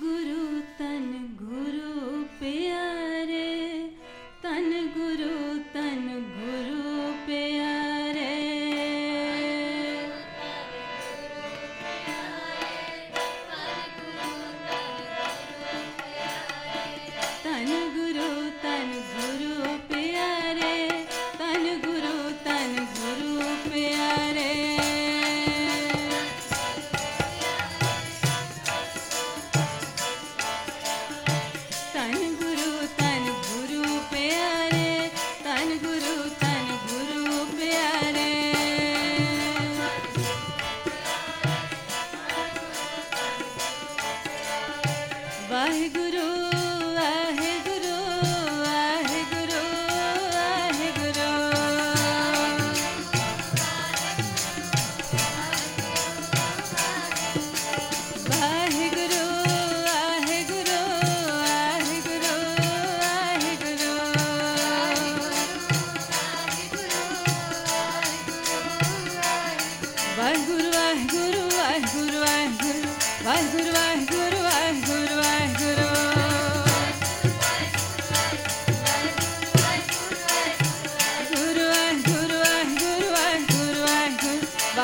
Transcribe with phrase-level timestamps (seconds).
[0.00, 0.21] ぐ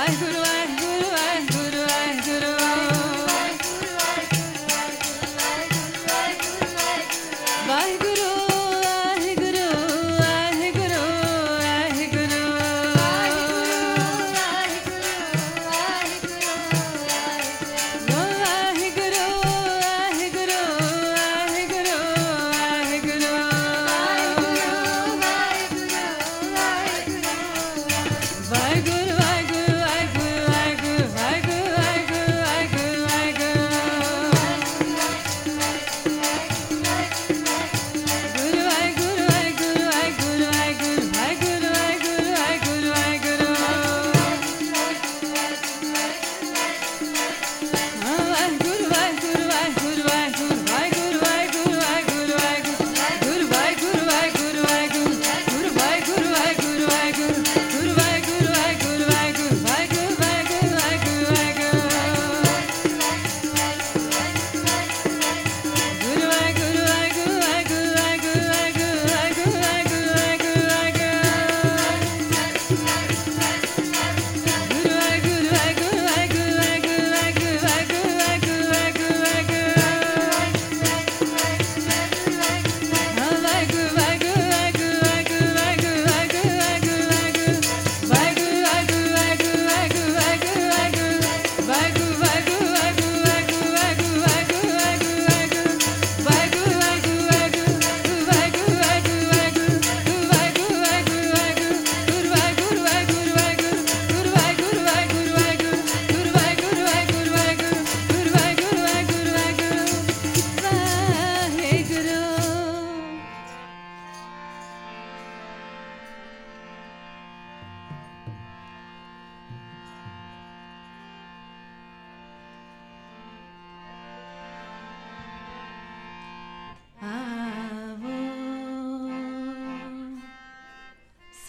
[0.09, 0.48] Ay,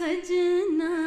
[0.09, 0.98] सजना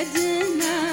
[0.00, 0.89] सजना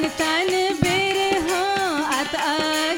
[0.00, 0.50] तन तन
[0.82, 2.89] बेरे हाँ अत आ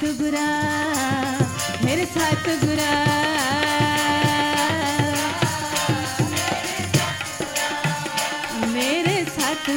[0.00, 0.44] साथ बुरा
[1.84, 2.46] मेरे साथ
[8.72, 9.68] मेरे साथ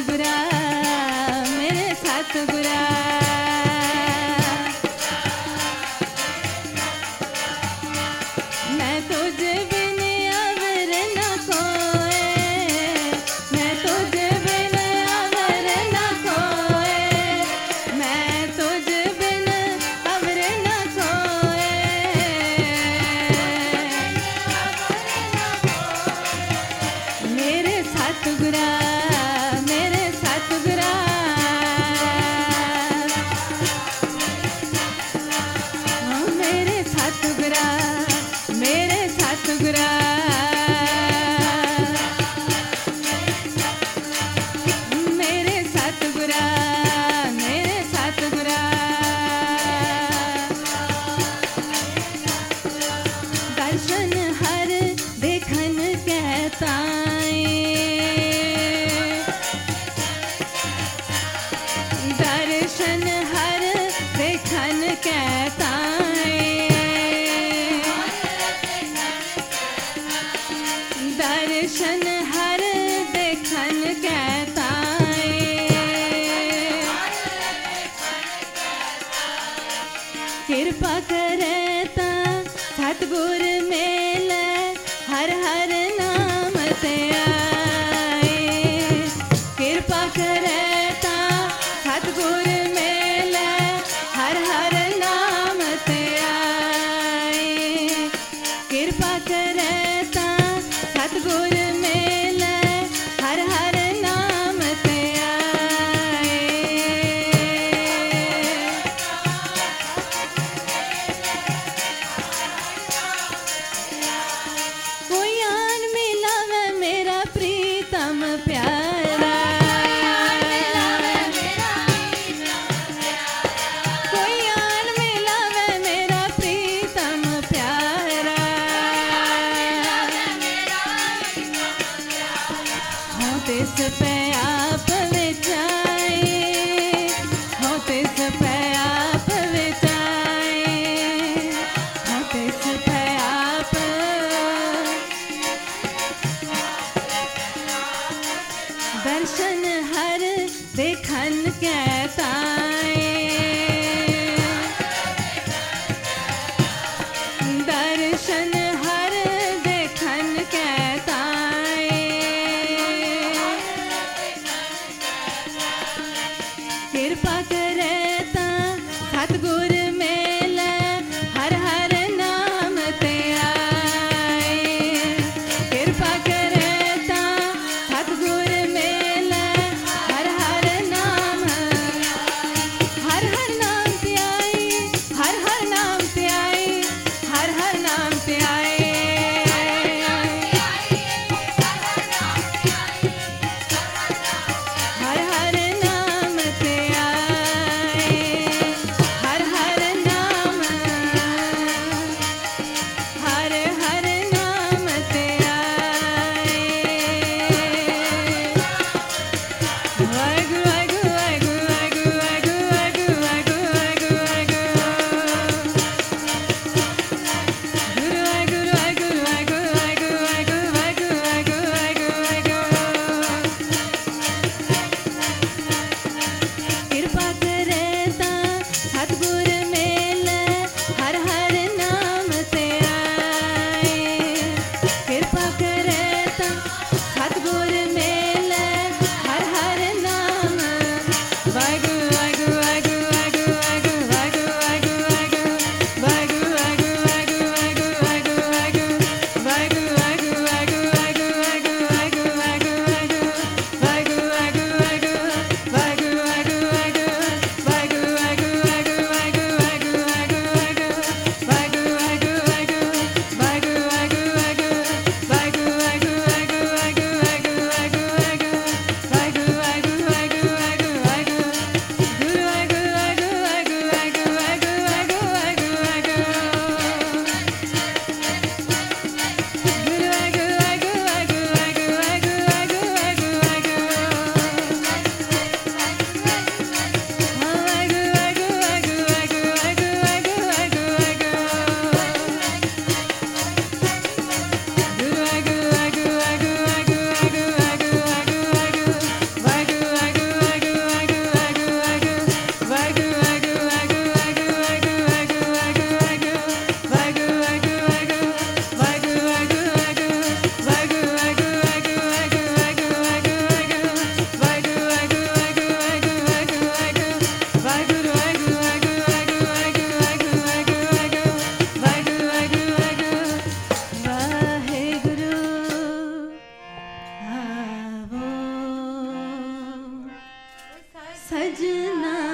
[331.34, 332.33] 才知难。